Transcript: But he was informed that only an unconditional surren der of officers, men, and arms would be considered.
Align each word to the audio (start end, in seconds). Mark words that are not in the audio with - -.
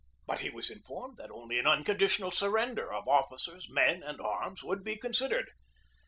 But 0.25 0.39
he 0.39 0.49
was 0.49 0.71
informed 0.71 1.19
that 1.19 1.29
only 1.29 1.59
an 1.59 1.67
unconditional 1.67 2.31
surren 2.31 2.73
der 2.73 2.91
of 2.91 3.07
officers, 3.07 3.69
men, 3.69 4.01
and 4.01 4.19
arms 4.19 4.63
would 4.63 4.83
be 4.83 4.95
considered. 4.97 5.51